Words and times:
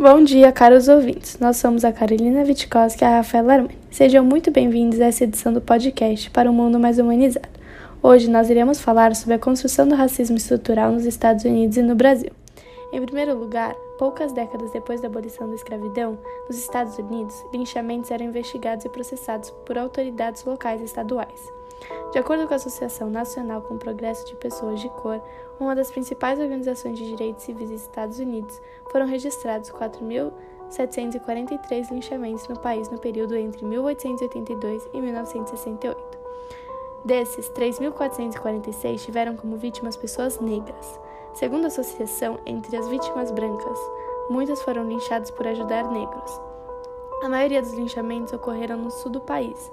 Bom 0.00 0.24
dia, 0.24 0.50
caros 0.50 0.88
ouvintes. 0.88 1.38
Nós 1.38 1.58
somos 1.58 1.84
a 1.84 1.92
Carolina 1.92 2.40
Witkowski 2.40 3.04
e 3.04 3.06
a 3.06 3.16
Rafaela 3.18 3.52
Armani. 3.52 3.76
Sejam 3.90 4.24
muito 4.24 4.50
bem-vindos 4.50 4.98
a 4.98 5.04
essa 5.04 5.24
edição 5.24 5.52
do 5.52 5.60
podcast 5.60 6.30
para 6.30 6.50
um 6.50 6.54
mundo 6.54 6.80
mais 6.80 6.98
humanizado. 6.98 7.46
Hoje 8.02 8.30
nós 8.30 8.48
iremos 8.48 8.80
falar 8.80 9.14
sobre 9.14 9.34
a 9.34 9.38
construção 9.38 9.86
do 9.86 9.94
racismo 9.94 10.38
estrutural 10.38 10.90
nos 10.90 11.04
Estados 11.04 11.44
Unidos 11.44 11.76
e 11.76 11.82
no 11.82 11.94
Brasil. 11.94 12.30
Em 12.94 13.02
primeiro 13.02 13.38
lugar, 13.38 13.74
poucas 13.98 14.32
décadas 14.32 14.72
depois 14.72 15.02
da 15.02 15.08
abolição 15.08 15.46
da 15.50 15.54
escravidão, 15.54 16.18
nos 16.48 16.56
Estados 16.56 16.96
Unidos, 16.96 17.34
linchamentos 17.52 18.10
eram 18.10 18.24
investigados 18.24 18.86
e 18.86 18.88
processados 18.88 19.50
por 19.66 19.76
autoridades 19.76 20.42
locais 20.46 20.80
e 20.80 20.84
estaduais. 20.84 21.60
De 22.10 22.18
acordo 22.18 22.46
com 22.46 22.54
a 22.54 22.56
Associação 22.56 23.10
Nacional 23.10 23.60
com 23.62 23.74
o 23.74 23.78
Progresso 23.78 24.26
de 24.26 24.34
Pessoas 24.36 24.80
de 24.80 24.88
Cor, 24.88 25.20
uma 25.64 25.74
das 25.74 25.90
principais 25.90 26.38
organizações 26.38 26.98
de 26.98 27.06
direitos 27.06 27.44
civis 27.44 27.70
dos 27.70 27.80
Estados 27.82 28.18
Unidos, 28.18 28.60
foram 28.90 29.06
registrados 29.06 29.70
4.743 29.70 31.90
linchamentos 31.90 32.46
no 32.48 32.58
país 32.58 32.90
no 32.90 32.98
período 32.98 33.36
entre 33.36 33.64
1882 33.64 34.88
e 34.92 35.00
1968. 35.00 36.20
Desses, 37.04 37.48
3.446 37.50 39.04
tiveram 39.04 39.36
como 39.36 39.56
vítimas 39.56 39.96
pessoas 39.96 40.40
negras. 40.40 41.00
Segundo 41.34 41.64
a 41.64 41.68
associação, 41.68 42.38
entre 42.44 42.76
as 42.76 42.88
vítimas 42.88 43.30
brancas, 43.30 43.78
muitas 44.28 44.60
foram 44.62 44.84
linchadas 44.84 45.30
por 45.30 45.46
ajudar 45.46 45.90
negros. 45.90 46.40
A 47.22 47.28
maioria 47.28 47.62
dos 47.62 47.72
linchamentos 47.72 48.32
ocorreram 48.32 48.78
no 48.78 48.90
sul 48.90 49.10
do 49.10 49.20
país, 49.20 49.70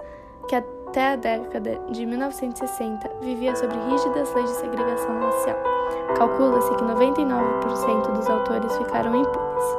que 0.47 0.55
até 0.55 1.13
a 1.13 1.15
década 1.15 1.79
de 1.91 2.05
1960 2.05 3.09
vivia 3.21 3.55
sobre 3.55 3.77
rígidas 3.89 4.33
leis 4.33 4.49
de 4.49 4.55
segregação 4.57 5.19
racial. 5.19 5.76
Calcula-se 6.15 6.73
que 6.75 6.83
99% 6.83 8.11
dos 8.13 8.29
autores 8.29 8.75
ficaram 8.77 9.15
impunes. 9.15 9.77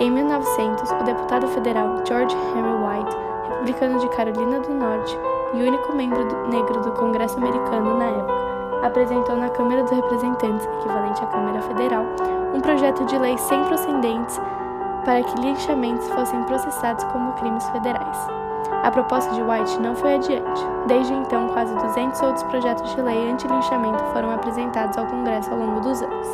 Em 0.00 0.10
1900, 0.10 0.90
o 0.90 1.04
deputado 1.04 1.48
federal 1.48 2.02
George 2.06 2.36
Henry 2.36 2.74
White, 2.74 3.16
republicano 3.48 3.98
de 3.98 4.08
Carolina 4.10 4.60
do 4.60 4.74
Norte 4.74 5.18
e 5.54 5.62
único 5.62 5.94
membro 5.94 6.24
do 6.24 6.48
negro 6.48 6.80
do 6.80 6.92
Congresso 6.92 7.38
americano 7.38 7.98
na 7.98 8.06
época, 8.06 8.86
apresentou 8.86 9.36
na 9.36 9.48
Câmara 9.50 9.82
dos 9.82 9.92
Representantes, 9.92 10.66
equivalente 10.66 11.22
à 11.24 11.26
Câmara 11.26 11.60
Federal, 11.62 12.04
um 12.54 12.60
projeto 12.60 13.04
de 13.06 13.18
lei 13.18 13.36
sem 13.38 13.62
procedentes 13.64 14.38
para 15.04 15.22
que 15.22 15.40
linchamentos 15.40 16.08
fossem 16.08 16.42
processados 16.44 17.04
como 17.04 17.32
crimes 17.34 17.66
federais. 17.70 18.45
A 18.82 18.90
proposta 18.90 19.32
de 19.34 19.42
White 19.42 19.80
não 19.80 19.94
foi 19.94 20.14
adiante. 20.14 20.62
Desde 20.86 21.12
então, 21.12 21.48
quase 21.48 21.74
200 21.74 22.22
outros 22.22 22.42
projetos 22.44 22.94
de 22.94 23.02
lei 23.02 23.30
anti-linchamento 23.30 24.02
foram 24.12 24.30
apresentados 24.30 24.96
ao 24.96 25.06
Congresso 25.06 25.50
ao 25.50 25.58
longo 25.58 25.80
dos 25.80 26.02
anos, 26.02 26.28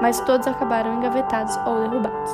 mas 0.00 0.20
todos 0.20 0.46
acabaram 0.46 0.94
engavetados 0.94 1.56
ou 1.66 1.80
derrubados. 1.80 2.32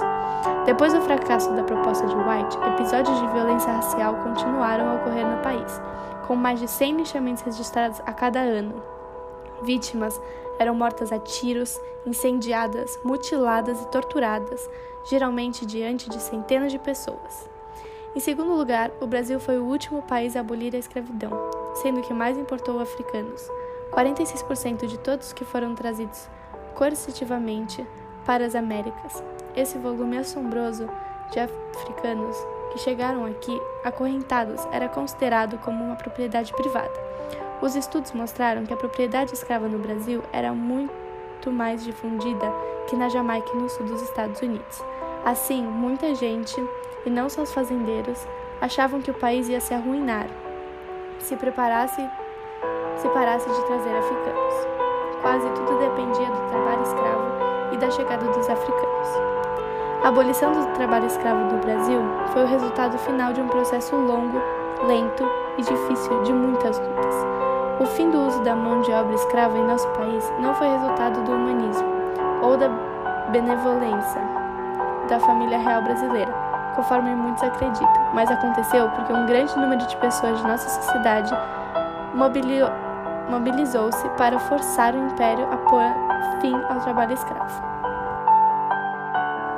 Depois 0.65 0.93
do 0.93 1.01
fracasso 1.01 1.53
da 1.55 1.63
proposta 1.65 2.07
de 2.07 2.15
White, 2.15 2.59
episódios 2.75 3.19
de 3.21 3.27
violência 3.29 3.73
racial 3.73 4.15
continuaram 4.17 4.91
a 4.91 4.95
ocorrer 4.95 5.27
no 5.27 5.43
país, 5.43 5.81
com 6.27 6.37
mais 6.37 6.61
de 6.61 6.69
100 6.69 6.97
linchamentos 6.97 7.43
registrados 7.43 8.01
a 8.07 8.13
cada 8.13 8.41
ano. 8.41 8.83
Vítimas 9.63 10.21
eram 10.59 10.75
mortas 10.75 11.13
a 11.13 11.19
tiros, 11.19 11.81
incendiadas, 12.07 12.99
mutiladas 13.05 13.81
e 13.83 13.89
torturadas, 13.89 14.69
geralmente 15.05 15.67
diante 15.67 16.09
de 16.09 16.21
centenas 16.21 16.71
de 16.71 16.79
pessoas. 16.79 17.52
Em 18.15 18.21
segundo 18.21 18.53
lugar, 18.53 18.91
o 19.01 19.07
Brasil 19.07 19.41
foi 19.41 19.59
o 19.59 19.65
último 19.65 20.03
país 20.03 20.37
a 20.37 20.41
abolir 20.41 20.75
a 20.75 20.79
escravidão, 20.79 21.31
sendo 21.77 22.03
que 22.03 22.13
mais 22.13 22.37
importou 22.37 22.79
africanos. 22.79 23.43
46% 23.91 24.87
de 24.87 24.99
todos 24.99 25.33
que 25.33 25.47
foram 25.47 25.75
trazidos 25.75 26.29
coercitivamente 26.75 27.87
para 28.27 28.45
as 28.45 28.55
Américas. 28.55 29.25
Esse 29.57 29.79
volume 29.79 30.19
assombroso 30.19 30.91
de 31.31 31.41
africanos 31.41 32.37
que 32.71 32.79
chegaram 32.81 33.25
aqui 33.25 33.59
acorrentados 33.83 34.63
era 34.71 34.91
considerado 34.91 35.57
como 35.59 35.83
uma 35.83 35.97
propriedade 35.97 36.53
privada. 36.53 36.93
Os 37.63 37.75
estudos 37.75 38.13
mostraram 38.13 38.67
que 38.67 38.75
a 38.75 38.77
propriedade 38.77 39.33
escrava 39.33 39.69
no 39.69 39.79
Brasil 39.79 40.23
era 40.33 40.53
muito 40.53 41.51
mais 41.51 41.83
difundida 41.83 42.53
que 42.89 42.97
na 42.97 43.09
Jamaica 43.09 43.49
e 43.55 43.57
no 43.57 43.71
sul 43.71 43.87
dos 43.87 44.03
Estados 44.03 44.43
Unidos. 44.43 44.83
Assim, 45.25 45.63
muita 45.63 46.15
gente, 46.15 46.55
e 47.05 47.11
não 47.11 47.29
só 47.29 47.43
os 47.43 47.53
fazendeiros, 47.53 48.27
achavam 48.61 49.01
que 49.01 49.11
o 49.11 49.15
país 49.15 49.49
ia 49.49 49.61
se 49.61 49.75
arruinar 49.75 50.27
se 51.23 51.37
preparasse 51.37 52.09
se 52.97 53.09
parasse 53.09 53.49
de 53.49 53.65
trazer 53.65 53.97
africanos. 53.97 54.55
Quase 55.23 55.49
tudo 55.51 55.79
dependia 55.79 56.27
do 56.27 56.49
trabalho 56.49 56.83
escravo 56.83 57.73
e 57.73 57.77
da 57.77 57.91
chegada 57.91 58.27
dos 58.27 58.49
africanos. 58.49 59.09
A 60.03 60.09
abolição 60.09 60.53
do 60.53 60.73
trabalho 60.75 61.07
escravo 61.07 61.45
no 61.53 61.59
Brasil 61.61 62.01
foi 62.33 62.43
o 62.43 62.47
resultado 62.47 62.99
final 62.99 63.33
de 63.33 63.41
um 63.41 63.49
processo 63.49 63.95
longo, 63.97 64.41
lento 64.87 65.25
e 65.59 65.63
difícil 65.63 66.23
de 66.23 66.33
muitas 66.33 66.79
lutas. 66.79 67.15
O 67.81 67.87
fim 67.87 68.11
do 68.11 68.27
uso 68.27 68.43
da 68.43 68.55
mão 68.55 68.81
de 68.83 68.93
obra 68.93 69.15
escrava 69.15 69.57
em 69.57 69.65
nosso 69.65 69.89
país 69.91 70.25
não 70.41 70.55
foi 70.55 70.69
resultado 70.69 71.23
do 71.25 71.33
humanismo 71.33 71.89
ou 72.43 72.57
da 72.57 72.69
benevolência 73.31 74.21
da 75.09 75.19
família 75.21 75.59
real 75.59 75.83
brasileira, 75.83 76.33
conforme 76.75 77.15
muitos 77.15 77.43
acreditam, 77.43 78.11
mas 78.13 78.31
aconteceu 78.31 78.89
porque 78.91 79.13
um 79.13 79.27
grande 79.27 79.57
número 79.59 79.87
de 79.87 79.97
pessoas 79.97 80.39
de 80.39 80.47
nossa 80.47 80.69
sociedade 80.69 81.33
mobilizou-se 83.29 84.09
para 84.11 84.39
forçar 84.39 84.95
o 84.95 85.07
império 85.07 85.47
a 85.53 85.57
pôr 85.57 85.83
fim 86.41 86.55
ao 86.55 86.81
trabalho 86.81 87.15
escravo. 87.15 87.63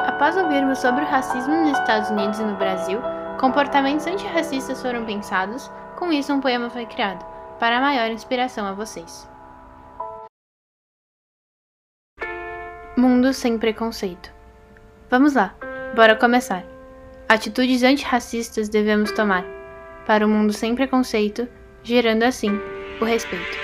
Após 0.06 0.36
ouvirmos 0.36 0.78
sobre 0.78 1.02
o 1.02 1.08
racismo 1.08 1.54
nos 1.54 1.78
Estados 1.78 2.10
Unidos 2.10 2.38
e 2.38 2.44
no 2.44 2.56
Brasil, 2.56 3.00
comportamentos 3.41 4.06
antirracistas 4.06 4.81
foram 4.81 5.04
pensados, 5.04 5.70
com 5.96 6.12
isso 6.12 6.32
um 6.32 6.41
poema 6.41 6.70
foi 6.70 6.86
criado, 6.86 7.25
para 7.58 7.81
maior 7.81 8.10
inspiração 8.10 8.66
a 8.66 8.72
vocês. 8.72 9.28
Mundo 12.96 13.32
sem 13.32 13.58
preconceito. 13.58 14.32
Vamos 15.10 15.34
lá, 15.34 15.54
bora 15.96 16.14
começar. 16.14 16.73
Atitudes 17.28 17.82
antirracistas 17.82 18.68
devemos 18.68 19.12
tomar, 19.12 19.44
para 20.06 20.26
um 20.26 20.30
mundo 20.30 20.52
sem 20.52 20.74
preconceito, 20.74 21.48
gerando 21.82 22.22
assim 22.22 22.58
o 23.00 23.04
respeito. 23.04 23.58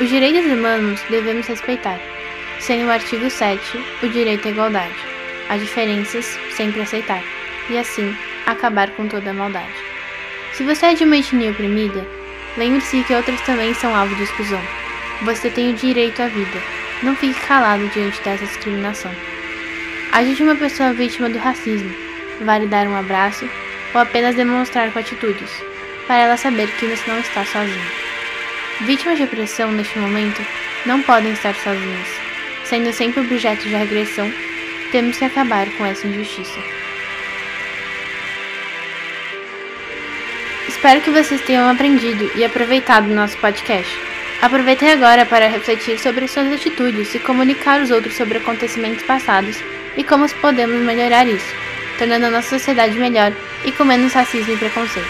Os 0.00 0.08
direitos 0.08 0.44
humanos 0.44 1.00
devemos 1.10 1.46
respeitar, 1.46 2.00
sendo 2.60 2.86
o 2.86 2.90
artigo 2.90 3.28
7 3.28 3.60
o 4.02 4.08
direito 4.08 4.48
à 4.48 4.50
igualdade 4.50 5.14
as 5.48 5.60
diferenças 5.60 6.38
sempre 6.56 6.80
aceitar, 6.80 7.22
e 7.68 7.78
assim 7.78 8.14
acabar 8.46 8.90
com 8.90 9.08
toda 9.08 9.30
a 9.30 9.34
maldade. 9.34 9.72
Se 10.52 10.64
você 10.64 10.86
é 10.86 10.94
de 10.94 11.04
uma 11.04 11.16
etnia 11.16 11.50
oprimida, 11.50 12.06
lembre-se 12.56 13.02
que 13.04 13.14
outras 13.14 13.40
também 13.42 13.74
são 13.74 13.94
alvo 13.94 14.14
de 14.16 14.22
exclusão. 14.22 14.60
Você 15.22 15.50
tem 15.50 15.72
o 15.72 15.76
direito 15.76 16.22
à 16.22 16.28
vida. 16.28 16.58
Não 17.02 17.14
fique 17.16 17.38
calado 17.46 17.86
diante 17.88 18.20
dessa 18.22 18.44
discriminação. 18.44 19.10
Age 20.12 20.34
de 20.34 20.42
uma 20.42 20.54
pessoa 20.54 20.92
vítima 20.92 21.28
do 21.28 21.38
racismo. 21.38 22.03
Vale 22.44 22.66
dar 22.66 22.86
um 22.86 22.94
abraço 22.94 23.48
ou 23.94 24.00
apenas 24.00 24.34
demonstrar 24.34 24.92
com 24.92 24.98
atitudes, 24.98 25.50
para 26.06 26.18
ela 26.18 26.36
saber 26.36 26.68
que 26.72 26.86
você 26.86 27.10
não 27.10 27.18
está 27.18 27.44
sozinho. 27.44 27.90
Vítimas 28.82 29.16
de 29.16 29.24
opressão 29.24 29.72
neste 29.72 29.98
momento 29.98 30.44
não 30.84 31.00
podem 31.02 31.32
estar 31.32 31.54
sozinhas, 31.54 32.08
sendo 32.64 32.92
sempre 32.92 33.20
objeto 33.20 33.62
de 33.62 33.74
regressão 33.74 34.30
temos 34.92 35.16
que 35.16 35.24
acabar 35.24 35.66
com 35.78 35.86
essa 35.86 36.06
injustiça. 36.06 36.60
Espero 40.68 41.00
que 41.00 41.10
vocês 41.10 41.40
tenham 41.40 41.68
aprendido 41.68 42.30
e 42.36 42.44
aproveitado 42.44 43.06
o 43.06 43.14
nosso 43.14 43.38
podcast. 43.38 43.90
Aproveitem 44.42 44.92
agora 44.92 45.24
para 45.24 45.48
refletir 45.48 45.98
sobre 45.98 46.28
suas 46.28 46.52
atitudes 46.52 47.14
e 47.14 47.18
comunicar 47.18 47.80
aos 47.80 47.90
outros 47.90 48.14
sobre 48.14 48.36
acontecimentos 48.38 49.02
passados 49.04 49.56
e 49.96 50.04
como 50.04 50.28
podemos 50.34 50.80
melhorar 50.82 51.26
isso, 51.26 51.63
tornando 52.04 52.26
a 52.26 52.30
nossa 52.30 52.58
sociedade 52.58 52.98
melhor 52.98 53.32
e 53.64 53.72
com 53.72 53.82
menos 53.82 54.12
racismo 54.12 54.52
e 54.52 54.58
preconceito. 54.58 55.08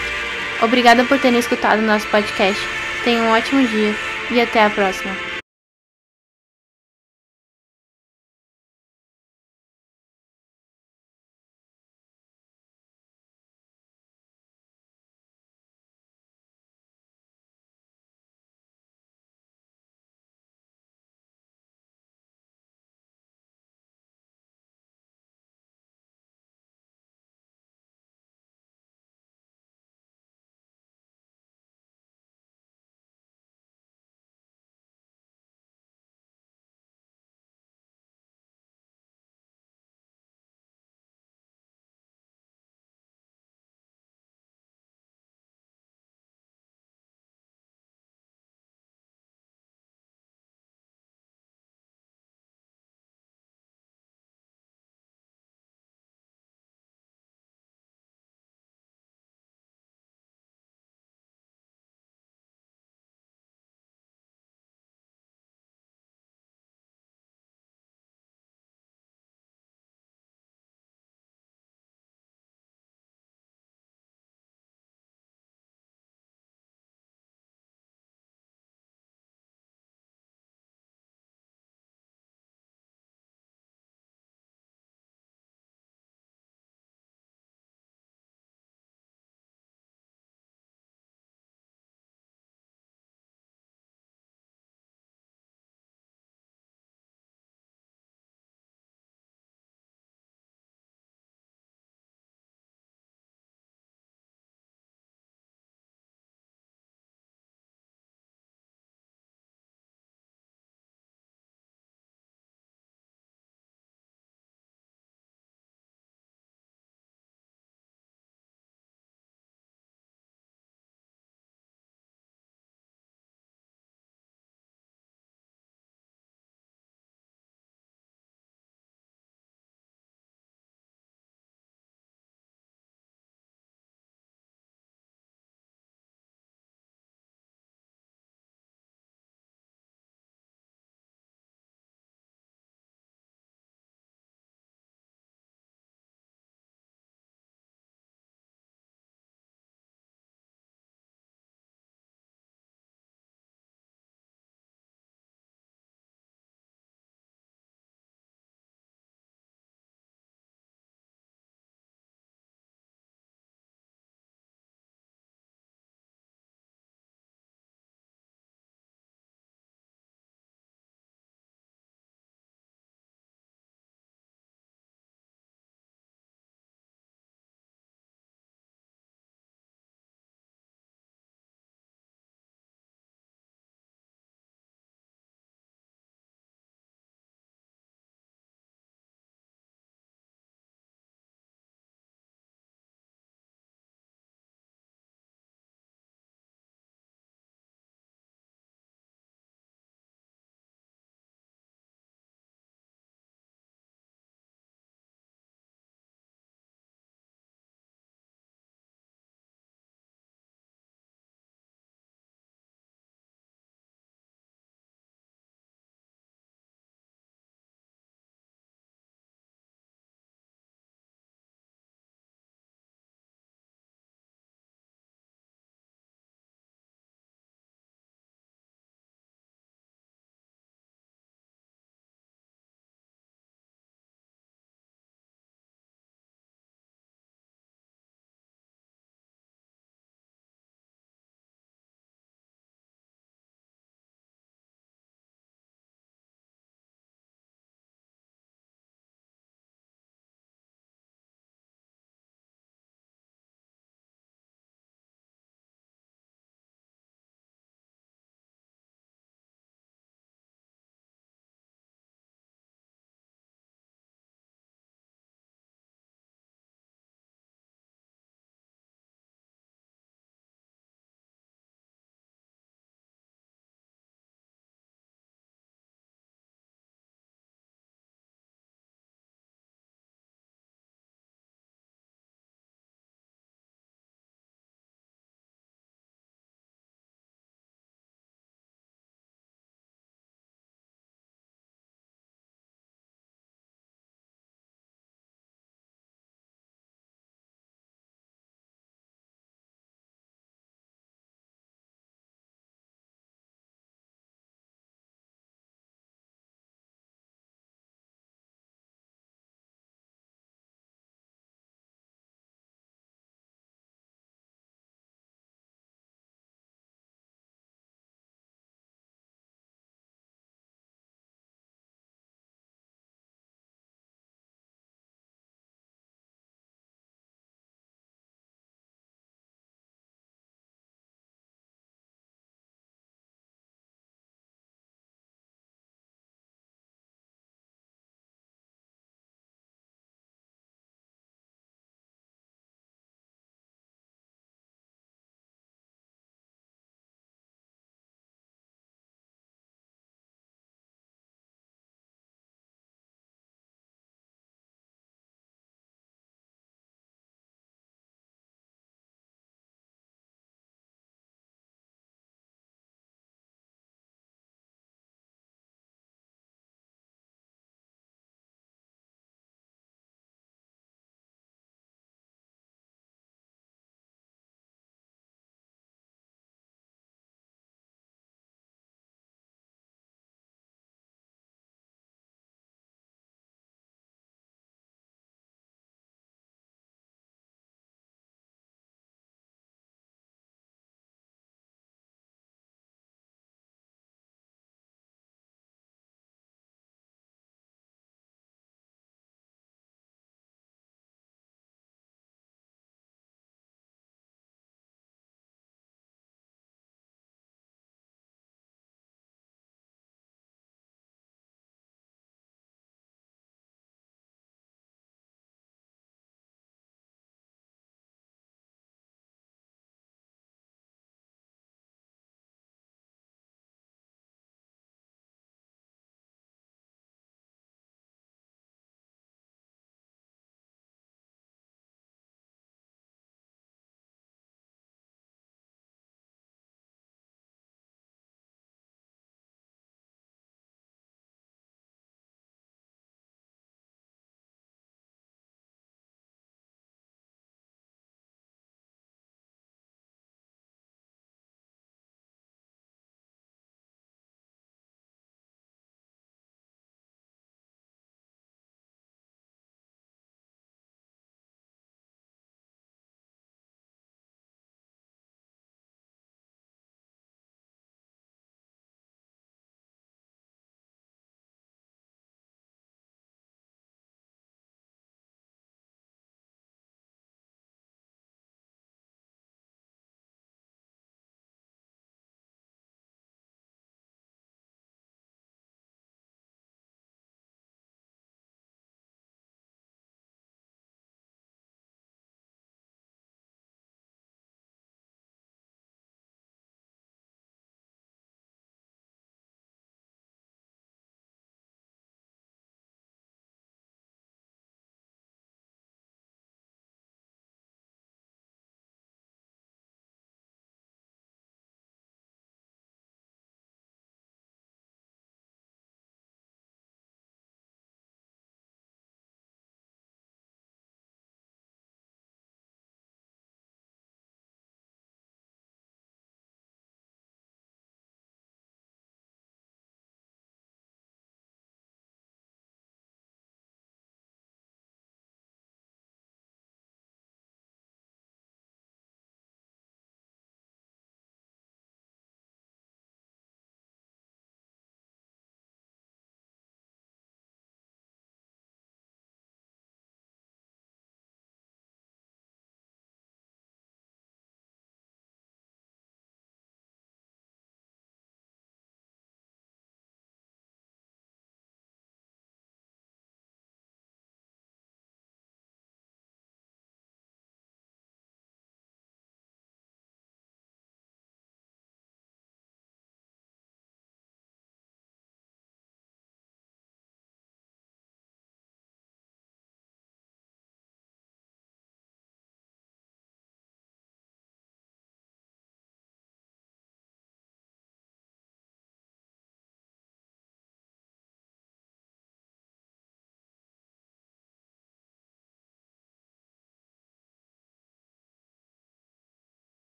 Obrigada 0.61 1.03
por 1.03 1.19
terem 1.19 1.39
escutado 1.39 1.79
o 1.79 1.85
nosso 1.85 2.07
podcast. 2.07 2.61
Tenham 3.03 3.25
um 3.25 3.31
ótimo 3.31 3.67
dia 3.67 3.93
e 4.31 4.39
até 4.39 4.63
a 4.63 4.69
próxima. 4.69 5.24